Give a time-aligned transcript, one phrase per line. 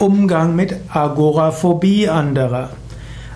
[0.00, 2.70] Umgang mit Agoraphobie anderer.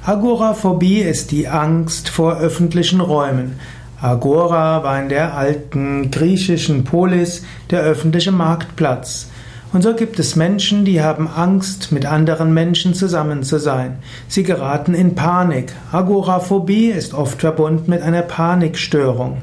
[0.03, 3.61] Agoraphobie ist die Angst vor öffentlichen Räumen.
[4.01, 9.29] Agora war in der alten griechischen Polis der öffentliche Marktplatz.
[9.75, 13.99] Und so gibt es Menschen, die haben Angst, mit anderen Menschen zusammen zu sein.
[14.29, 15.71] Sie geraten in Panik.
[15.93, 19.43] Agoraphobie ist oft verbunden mit einer Panikstörung.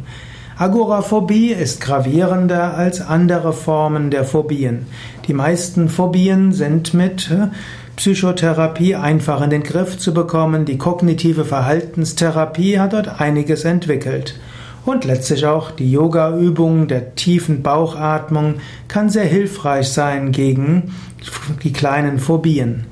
[0.62, 4.86] Agoraphobie ist gravierender als andere Formen der Phobien.
[5.28, 7.48] Die meisten Phobien sind mit äh,
[7.96, 10.66] Psychotherapie einfach in den Griff zu bekommen.
[10.66, 14.40] Die kognitive Verhaltenstherapie hat dort einiges entwickelt.
[14.86, 20.94] Und letztlich auch die Yoga-Übung der tiefen Bauchatmung kann sehr hilfreich sein gegen
[21.64, 22.86] die kleinen Phobien.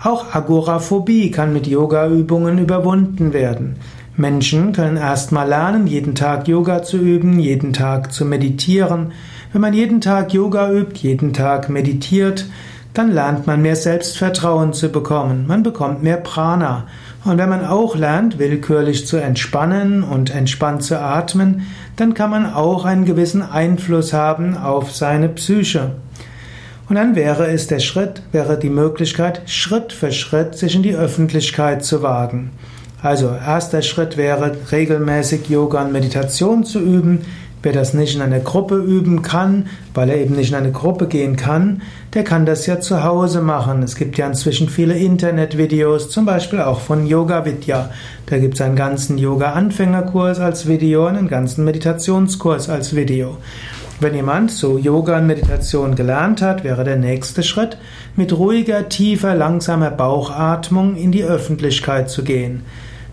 [0.00, 3.78] Auch Agoraphobie kann mit Yoga-Übungen überwunden werden.
[4.20, 9.12] Menschen können erstmal lernen, jeden Tag Yoga zu üben, jeden Tag zu meditieren.
[9.52, 12.46] Wenn man jeden Tag Yoga übt, jeden Tag meditiert,
[12.94, 15.46] dann lernt man mehr Selbstvertrauen zu bekommen.
[15.46, 16.86] Man bekommt mehr Prana.
[17.24, 22.52] Und wenn man auch lernt, willkürlich zu entspannen und entspannt zu atmen, dann kann man
[22.52, 25.92] auch einen gewissen Einfluss haben auf seine Psyche.
[26.88, 30.96] Und dann wäre es der Schritt, wäre die Möglichkeit, Schritt für Schritt sich in die
[30.96, 32.50] Öffentlichkeit zu wagen.
[33.02, 37.20] Also erster Schritt wäre regelmäßig Yoga und Meditation zu üben.
[37.62, 41.06] Wer das nicht in einer Gruppe üben kann, weil er eben nicht in eine Gruppe
[41.06, 41.82] gehen kann,
[42.14, 43.82] der kann das ja zu Hause machen.
[43.82, 47.90] Es gibt ja inzwischen viele Internetvideos, zum Beispiel auch von Yoga Vidya.
[48.26, 53.36] Da gibt es einen ganzen Yoga-Anfängerkurs als Video und einen ganzen Meditationskurs als Video.
[54.00, 57.76] Wenn jemand so Yoga und Meditation gelernt hat, wäre der nächste Schritt,
[58.16, 62.62] mit ruhiger, tiefer, langsamer Bauchatmung in die Öffentlichkeit zu gehen.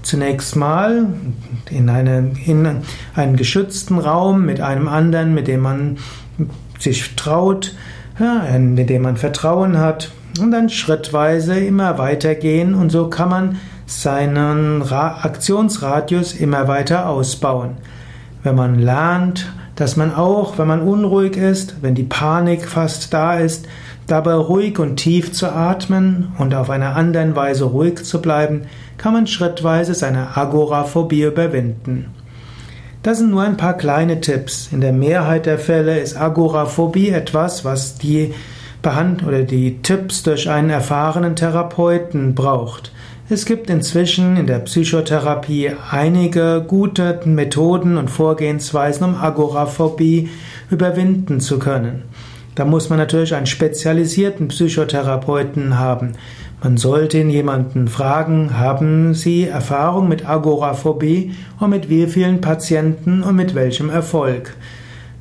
[0.08, 1.08] Zunächst mal
[1.70, 2.66] in, eine, in
[3.14, 5.98] einen geschützten Raum mit einem anderen, mit dem man
[6.80, 7.76] sich traut,
[8.18, 13.58] ja, mit dem man Vertrauen hat und dann schrittweise immer weitergehen und so kann man
[13.86, 17.72] seinen Aktionsradius immer weiter ausbauen.
[18.44, 23.38] Wenn man lernt, dass man auch, wenn man unruhig ist, wenn die Panik fast da
[23.38, 23.68] ist,
[24.08, 28.64] dabei ruhig und tief zu atmen und auf einer anderen Weise ruhig zu bleiben,
[28.98, 32.08] kann man schrittweise seine Agoraphobie überwinden.
[33.04, 34.70] Das sind nur ein paar kleine Tipps.
[34.72, 38.34] In der Mehrheit der Fälle ist Agoraphobie etwas, was die
[38.82, 42.92] Behand oder die Tipps durch einen erfahrenen Therapeuten braucht.
[43.30, 50.30] Es gibt inzwischen in der Psychotherapie einige gute Methoden und Vorgehensweisen, um Agoraphobie
[50.72, 52.04] überwinden zu können.
[52.56, 56.14] Da muss man natürlich einen spezialisierten Psychotherapeuten haben.
[56.64, 63.24] Man sollte ihn jemanden fragen, haben Sie Erfahrung mit Agoraphobie und mit wie vielen Patienten
[63.24, 64.56] und mit welchem Erfolg?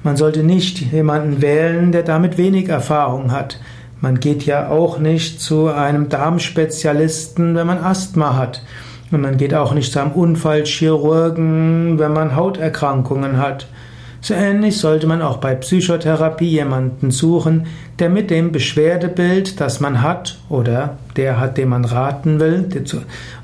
[0.04, 3.58] Man sollte nicht jemanden wählen, der damit wenig Erfahrung hat.
[4.00, 8.62] Man geht ja auch nicht zu einem Darmspezialisten, wenn man Asthma hat.
[9.10, 13.66] Und man geht auch nicht zu einem Unfallchirurgen, wenn man Hauterkrankungen hat.
[14.20, 17.66] So ähnlich sollte man auch bei Psychotherapie jemanden suchen,
[17.98, 22.68] der mit dem Beschwerdebild, das man hat, oder der hat, dem man raten will,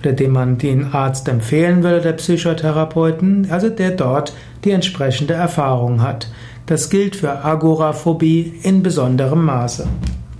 [0.00, 6.02] oder dem man den Arzt empfehlen will, der Psychotherapeuten, also der dort die entsprechende Erfahrung
[6.02, 6.28] hat.
[6.66, 9.86] Das gilt für Agoraphobie in besonderem Maße.